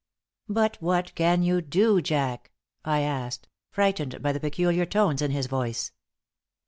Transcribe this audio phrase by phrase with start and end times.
[0.49, 2.49] "But what can you do, Jack?"
[2.83, 5.91] I asked, frightened by the peculiar tones in his voice.